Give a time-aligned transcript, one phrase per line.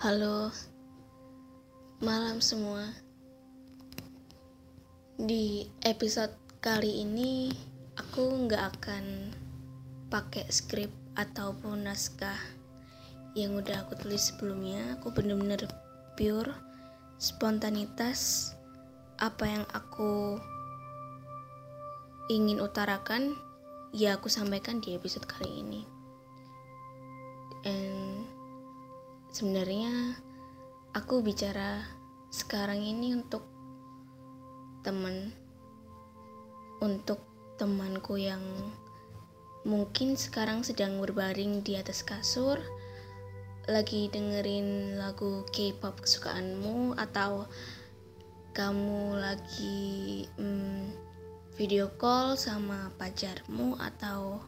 [0.00, 0.48] Halo,
[2.00, 2.88] malam semua.
[5.20, 6.32] Di episode
[6.64, 7.52] kali ini,
[8.00, 9.04] aku nggak akan
[10.08, 10.88] pakai skrip
[11.20, 12.40] ataupun naskah
[13.36, 14.96] yang udah aku tulis sebelumnya.
[14.96, 15.68] Aku bener-bener
[16.16, 16.48] pure,
[17.20, 18.56] spontanitas,
[19.20, 20.40] apa yang aku
[22.32, 23.36] ingin utarakan,
[23.92, 25.84] ya aku sampaikan di episode kali ini.
[27.68, 27.99] And
[29.30, 30.18] sebenarnya
[30.90, 31.86] aku bicara
[32.34, 33.46] sekarang ini untuk
[34.82, 35.30] teman
[36.82, 37.22] untuk
[37.54, 38.42] temanku yang
[39.62, 42.58] mungkin sekarang sedang berbaring di atas kasur
[43.70, 47.46] lagi dengerin lagu K-pop kesukaanmu atau
[48.50, 50.90] kamu lagi hmm,
[51.54, 54.42] video call sama pacarmu atau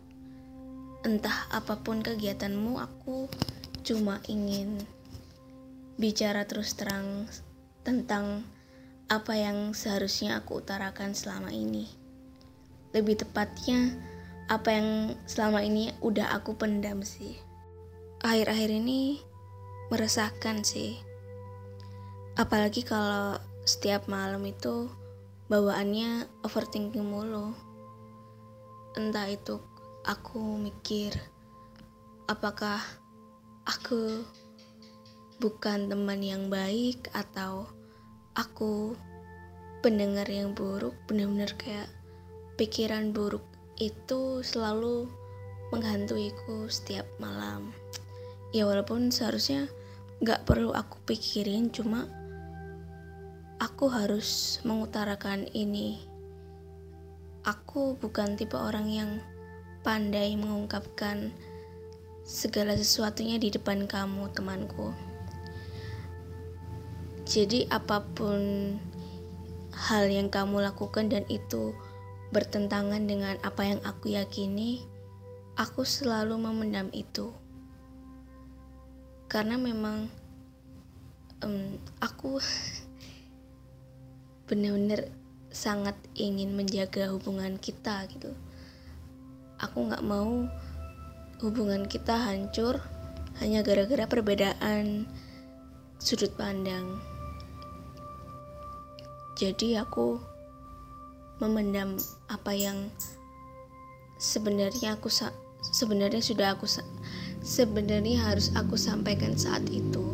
[1.06, 3.30] entah apa pun kegiatanmu aku
[3.92, 4.80] cuma ingin
[6.00, 7.28] bicara terus terang
[7.84, 8.40] tentang
[9.12, 11.92] apa yang seharusnya aku utarakan selama ini.
[12.96, 13.92] Lebih tepatnya,
[14.48, 14.88] apa yang
[15.28, 17.36] selama ini udah aku pendam sih.
[18.24, 19.20] Akhir-akhir ini
[19.92, 20.96] meresahkan sih.
[22.40, 23.36] Apalagi kalau
[23.68, 24.88] setiap malam itu
[25.52, 27.52] bawaannya overthinking mulu.
[28.96, 29.60] Entah itu
[30.08, 31.12] aku mikir
[32.24, 32.80] apakah
[33.62, 34.26] aku
[35.38, 37.66] bukan teman yang baik atau
[38.34, 38.94] aku
[39.82, 40.94] pendengar yang buruk.
[41.06, 41.90] Benar-benar kayak
[42.58, 43.42] pikiran buruk
[43.78, 45.10] itu selalu
[45.74, 47.74] menghantuiku setiap malam.
[48.52, 49.66] Ya walaupun seharusnya
[50.22, 52.06] gak perlu aku pikirin cuma
[53.58, 56.02] aku harus mengutarakan ini.
[57.42, 59.10] Aku bukan tipe orang yang
[59.82, 61.34] pandai mengungkapkan
[62.22, 64.94] segala sesuatunya di depan kamu, temanku.
[67.28, 68.40] Jadi, apa pun
[69.72, 71.74] hal yang kamu lakukan, dan itu
[72.34, 74.82] bertentangan dengan apa yang aku yakini,
[75.58, 77.32] aku selalu memendam itu
[79.32, 80.12] karena memang
[81.40, 82.36] um, aku
[84.52, 85.08] benar-benar
[85.48, 88.36] sangat ingin menjaga hubungan kita gitu.
[89.56, 90.44] Aku nggak mau
[91.42, 92.78] hubungan kita hancur
[93.42, 95.10] hanya gara-gara perbedaan
[95.98, 97.02] sudut pandang.
[99.34, 100.22] Jadi aku
[101.42, 101.98] memendam
[102.30, 102.86] apa yang
[104.22, 105.10] sebenarnya aku
[105.74, 106.70] sebenarnya sudah aku
[107.42, 110.06] sebenarnya harus aku sampaikan saat itu.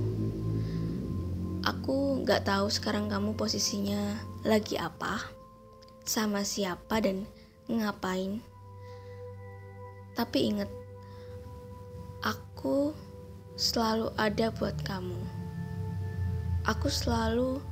[1.61, 4.17] Aku nggak tahu sekarang kamu posisinya
[4.49, 5.21] lagi apa,
[6.09, 7.29] sama siapa dan
[7.69, 8.41] ngapain.
[10.17, 10.71] Tapi ingat,
[12.59, 12.91] Aku
[13.55, 15.15] selalu ada buat kamu.
[16.67, 17.63] Aku selalu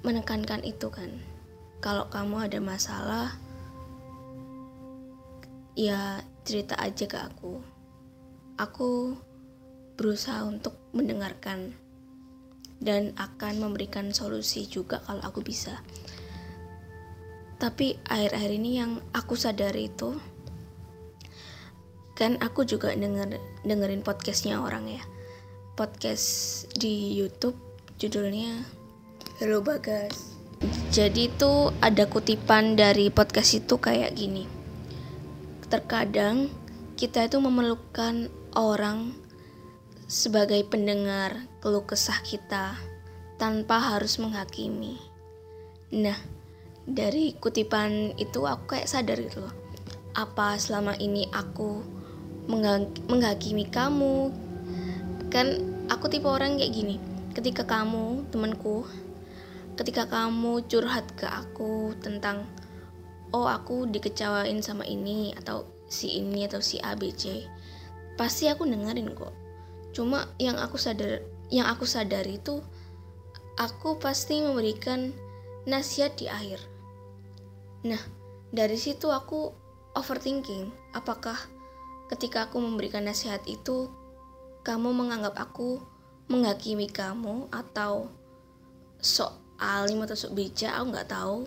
[0.00, 1.20] menekankan itu kan.
[1.84, 3.36] Kalau kamu ada masalah,
[5.76, 7.60] ya cerita aja ke aku.
[8.56, 9.20] Aku
[10.00, 11.76] berusaha untuk mendengarkan
[12.80, 15.84] dan akan memberikan solusi juga kalau aku bisa.
[17.60, 20.16] Tapi akhir-akhir ini yang aku sadari itu
[22.16, 23.36] kan aku juga denger
[23.68, 25.04] dengerin podcastnya orang ya.
[25.76, 27.60] Podcast di YouTube
[28.00, 28.64] judulnya
[29.36, 30.32] Hello Bagas.
[30.88, 34.48] Jadi itu ada kutipan dari podcast itu kayak gini.
[35.68, 36.48] Terkadang
[36.96, 39.12] kita itu memerlukan orang
[40.08, 42.80] sebagai pendengar keluh kesah kita
[43.36, 44.96] tanpa harus menghakimi.
[45.92, 46.16] Nah
[46.88, 49.52] dari kutipan itu aku kayak sadar gitu loh.
[50.16, 51.96] Apa selama ini aku
[52.48, 54.30] menghakimi kamu.
[55.30, 56.96] Kan aku tipe orang kayak gini
[57.36, 58.88] ketika kamu temanku
[59.76, 62.48] ketika kamu curhat ke aku tentang
[63.36, 67.44] oh aku dikecewain sama ini atau si ini atau si ABC
[68.16, 69.36] pasti aku dengerin kok.
[69.92, 71.20] Cuma yang aku sadar
[71.52, 72.64] yang aku sadari itu
[73.60, 75.12] aku pasti memberikan
[75.68, 76.64] nasihat di akhir.
[77.84, 78.00] Nah
[78.48, 79.52] dari situ aku
[79.92, 81.36] overthinking apakah
[82.10, 83.90] ketika aku memberikan nasihat itu,
[84.66, 85.78] kamu menganggap aku
[86.26, 88.10] menghakimi kamu atau
[88.98, 91.46] sok alim atau sok bijak, aku nggak tahu.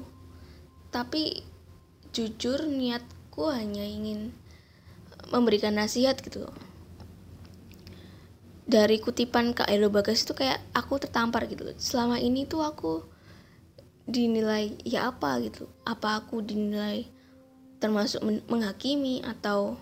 [0.89, 1.43] Tapi
[2.09, 4.33] jujur niatku hanya ingin
[5.29, 6.49] memberikan nasihat gitu
[8.69, 13.01] Dari kutipan Kak Elo Bagas itu kayak aku tertampar gitu Selama ini tuh aku
[14.09, 15.69] dinilai ya apa gitu.
[15.85, 17.05] Apa aku dinilai
[17.81, 19.77] termasuk menghakimi atau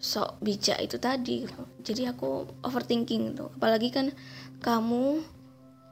[0.00, 1.44] sok bijak itu tadi.
[1.44, 1.62] Gitu.
[1.84, 4.16] jadi aku overthinking tuh apalagi kan
[4.64, 5.20] kamu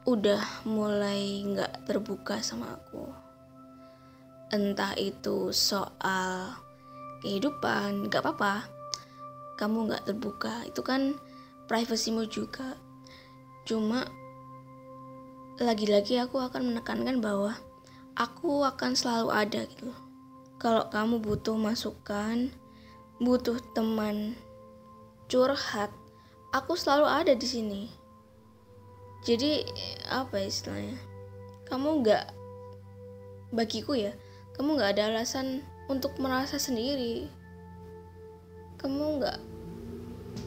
[0.09, 3.05] udah mulai nggak terbuka sama aku.
[4.49, 6.57] Entah itu soal
[7.21, 8.65] kehidupan nggak apa-apa.
[9.61, 10.65] Kamu nggak terbuka.
[10.65, 11.13] Itu kan
[11.69, 12.73] privasimu juga.
[13.69, 14.09] Cuma
[15.61, 17.53] lagi-lagi aku akan menekankan bahwa
[18.17, 19.93] aku akan selalu ada gitu.
[20.57, 22.49] Kalau kamu butuh masukan
[23.19, 24.35] butuh teman.
[25.29, 25.91] Curhat.
[26.55, 27.81] Aku selalu ada di sini.
[29.21, 29.67] Jadi
[30.09, 30.97] apa istilahnya?
[31.69, 32.25] Kamu nggak
[33.53, 34.13] bagiku ya
[34.59, 37.31] kamu nggak ada alasan untuk merasa sendiri.
[38.75, 39.39] Kamu nggak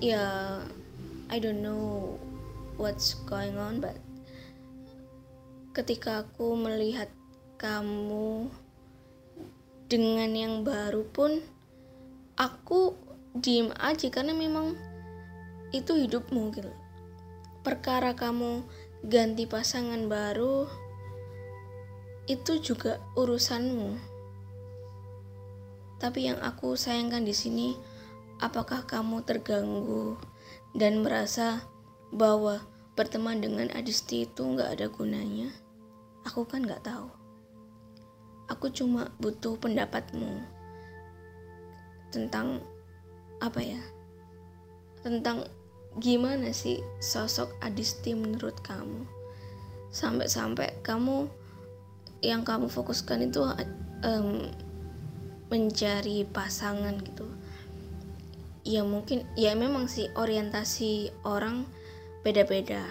[0.05, 0.61] ya
[1.33, 2.21] I don't know
[2.77, 3.97] what's going on but
[5.73, 7.09] ketika aku melihat
[7.57, 8.53] kamu
[9.89, 11.41] dengan yang baru pun
[12.37, 12.96] aku
[13.37, 14.76] diem aja karena memang
[15.73, 16.73] itu hidupmu gitu
[17.64, 18.64] perkara kamu
[19.05, 20.69] ganti pasangan baru
[22.29, 24.12] itu juga urusanmu
[26.02, 27.79] tapi yang aku sayangkan di sini
[28.43, 30.19] apakah kamu terganggu
[30.75, 31.62] dan merasa
[32.11, 32.58] bahwa
[32.99, 35.49] berteman dengan Adisti itu nggak ada gunanya?
[36.29, 37.08] Aku kan nggak tahu.
[38.50, 40.43] Aku cuma butuh pendapatmu
[42.12, 42.61] tentang
[43.41, 43.82] apa ya?
[45.00, 45.49] Tentang
[45.99, 49.09] gimana sih sosok Adisti menurut kamu?
[49.91, 51.26] Sampai-sampai kamu
[52.23, 53.43] yang kamu fokuskan itu
[54.06, 54.47] um,
[55.50, 57.26] mencari pasangan gitu
[58.62, 61.67] ya mungkin ya memang sih orientasi orang
[62.23, 62.87] beda-beda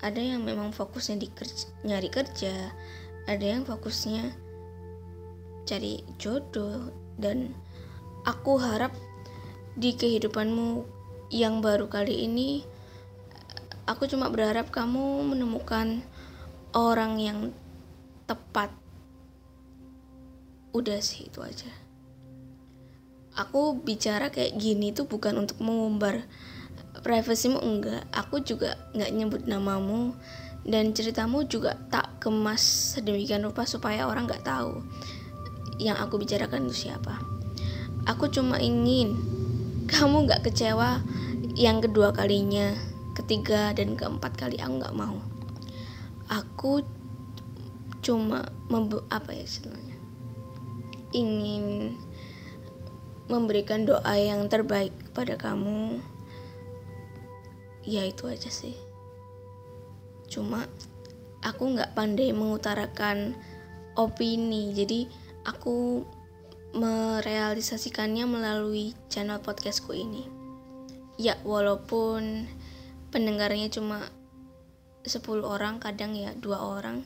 [0.00, 2.72] ada yang memang fokusnya di kerja, nyari kerja
[3.28, 4.32] ada yang fokusnya
[5.68, 6.88] cari jodoh
[7.20, 7.52] dan
[8.26, 8.90] aku harap
[9.78, 10.82] di kehidupanmu
[11.30, 12.66] yang baru kali ini
[13.86, 16.02] aku cuma berharap kamu menemukan
[16.74, 17.38] orang yang
[18.26, 18.74] tepat.
[20.74, 21.70] Udah sih itu aja.
[23.38, 26.26] Aku bicara kayak gini tuh bukan untuk mengumbar
[27.06, 28.02] privasimu enggak.
[28.10, 30.18] Aku juga nggak nyebut namamu
[30.66, 34.82] dan ceritamu juga tak kemas sedemikian rupa supaya orang nggak tahu
[35.78, 37.35] yang aku bicarakan itu siapa
[38.06, 39.18] aku cuma ingin
[39.90, 41.02] kamu nggak kecewa
[41.58, 42.74] yang kedua kalinya
[43.16, 44.60] ketiga dan keempat kali.
[44.60, 45.16] Aku nggak mau.
[46.28, 46.84] Aku
[48.04, 48.44] cuma
[49.08, 49.96] apa ya istilahnya?
[51.16, 51.96] Ingin
[53.26, 55.98] memberikan doa yang terbaik kepada kamu.
[57.88, 58.76] Ya itu aja sih.
[60.28, 60.68] Cuma
[61.40, 63.32] aku nggak pandai mengutarakan
[63.96, 64.76] opini.
[64.76, 65.08] Jadi
[65.48, 66.04] aku
[66.76, 70.28] merealisasikannya melalui channel podcastku ini.
[71.16, 72.44] Ya walaupun
[73.08, 74.04] pendengarnya cuma
[75.08, 77.00] 10 orang kadang ya dua orang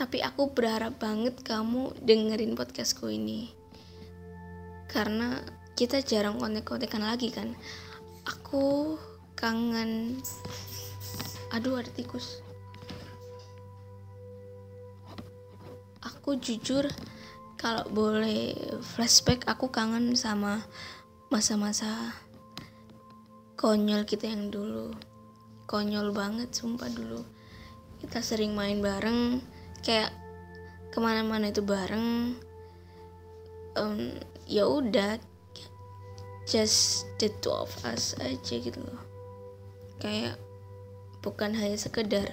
[0.00, 3.52] tapi aku berharap banget kamu dengerin podcastku ini.
[4.88, 5.38] Karena
[5.76, 7.52] kita jarang kontek-kontekan lagi kan.
[8.24, 8.96] Aku
[9.36, 10.18] kangen
[11.52, 12.40] aduh ada tikus.
[16.00, 16.88] Aku jujur
[17.60, 20.64] kalau boleh flashback aku kangen sama
[21.28, 22.16] masa-masa
[23.60, 24.96] konyol kita yang dulu.
[25.68, 27.20] Konyol banget sumpah dulu.
[28.00, 29.44] Kita sering main bareng
[29.84, 30.08] kayak
[30.88, 32.32] ke mana-mana itu bareng.
[33.76, 34.16] Um,
[34.48, 35.20] ya udah
[36.48, 39.04] just the two of us aja gitu loh.
[40.00, 40.40] Kayak
[41.20, 42.32] bukan hanya sekedar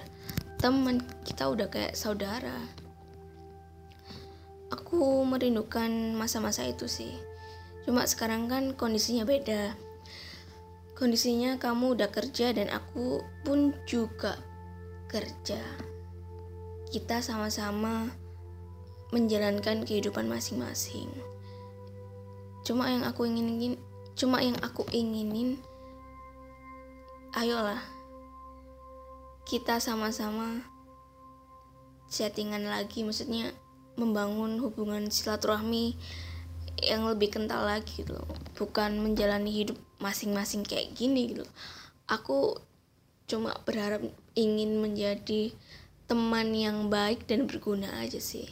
[0.56, 2.56] teman kita udah kayak saudara
[4.68, 7.12] aku merindukan masa-masa itu sih.
[7.88, 9.72] Cuma sekarang kan kondisinya beda.
[10.92, 14.36] Kondisinya kamu udah kerja dan aku pun juga
[15.08, 15.60] kerja.
[16.92, 18.12] Kita sama-sama
[19.08, 21.08] menjalankan kehidupan masing-masing.
[22.66, 23.80] Cuma yang aku inginin
[24.12, 25.56] cuma yang aku inginin
[27.32, 27.80] ayolah.
[29.48, 30.60] Kita sama-sama
[32.12, 33.52] settingan lagi maksudnya
[33.98, 35.98] membangun hubungan silaturahmi
[36.78, 38.14] yang lebih kental lagi gitu.
[38.14, 41.46] Loh bukan menjalani hidup masing-masing kayak gini gitu.
[42.10, 42.58] Aku
[43.30, 44.02] cuma berharap
[44.34, 45.54] ingin menjadi
[46.08, 48.48] teman yang baik dan berguna aja sih.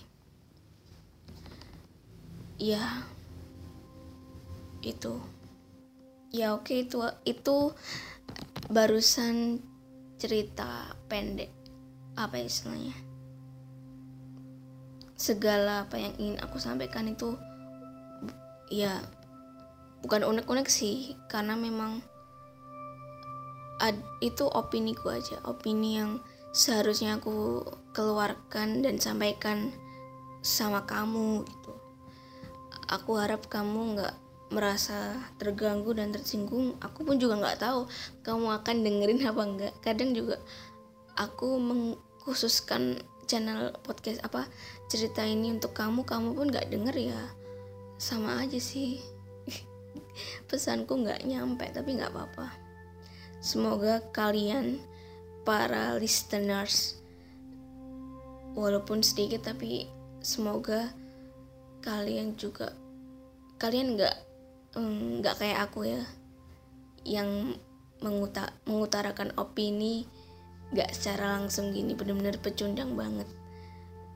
[2.61, 3.07] Ya
[4.85, 5.19] itu.
[6.31, 7.73] Ya oke itu itu
[8.69, 9.63] barusan
[10.21, 11.51] cerita pendek.
[12.17, 12.97] Apa istilahnya
[15.17, 17.41] segala apa yang ingin aku sampaikan itu
[18.69, 19.01] ya
[20.05, 22.05] bukan unek-unek sih karena memang
[23.81, 26.21] ad, itu opini ku aja opini yang
[26.53, 29.73] seharusnya aku keluarkan dan sampaikan
[30.41, 31.73] sama kamu gitu.
[32.87, 34.15] Aku harap kamu nggak
[34.55, 37.91] merasa terganggu dan tersinggung aku pun juga nggak tahu
[38.23, 40.39] kamu akan dengerin apa enggak kadang juga
[41.19, 44.47] aku mengkhususkan channel podcast apa
[44.87, 47.23] cerita ini untuk kamu kamu pun nggak denger ya.
[47.99, 49.03] Sama aja sih.
[50.49, 52.55] Pesanku nggak nyampe tapi nggak apa-apa.
[53.43, 54.81] Semoga kalian
[55.47, 56.99] para listeners
[58.57, 59.87] walaupun sedikit tapi
[60.25, 60.91] semoga
[61.85, 62.75] kalian juga
[63.63, 64.17] kalian nggak
[64.75, 66.03] mm, nggak kayak aku ya
[67.07, 67.55] yang
[68.03, 70.05] menguta mengutarakan opini
[70.75, 73.29] nggak secara langsung gini bener-bener pecundang banget.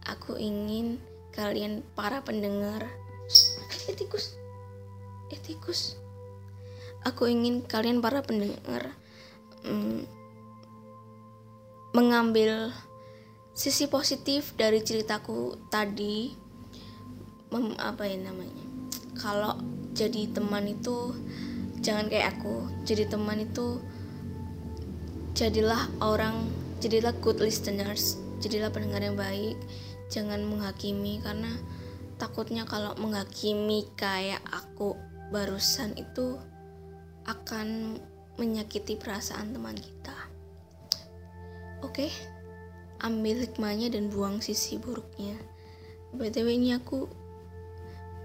[0.09, 0.99] Aku ingin
[1.31, 2.91] kalian para pendengar
[3.87, 4.35] etikus
[5.31, 5.95] etikus
[7.07, 8.93] aku ingin kalian para pendengar
[9.65, 10.05] mm,
[11.97, 12.71] mengambil
[13.57, 16.33] sisi positif dari ceritaku tadi.
[17.51, 18.63] Mem, apa ya namanya?
[19.19, 19.59] Kalau
[19.91, 21.13] jadi teman itu
[21.83, 23.83] jangan kayak aku jadi teman itu
[25.35, 26.51] jadilah orang
[26.83, 29.57] jadilah good listeners jadilah pendengar yang baik
[30.11, 31.55] jangan menghakimi karena
[32.19, 34.99] takutnya kalau menghakimi kayak aku
[35.31, 36.37] barusan itu
[37.29, 38.01] akan
[38.41, 40.17] menyakiti perasaan teman kita
[41.87, 42.11] oke okay?
[43.01, 45.39] ambil hikmahnya dan buang sisi buruknya
[46.17, 47.07] btw ini aku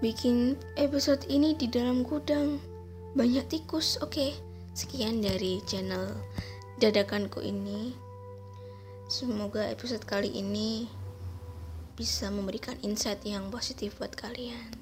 [0.02, 2.60] bikin episode ini di dalam gudang
[3.16, 4.30] banyak tikus oke okay.
[4.76, 6.12] sekian dari channel
[6.76, 7.96] dadakanku ini.
[9.08, 10.90] Semoga episode kali ini
[11.96, 14.76] bisa memberikan insight yang positif buat kalian.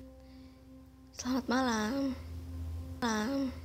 [1.14, 2.18] Selamat malam.
[2.98, 3.63] Malam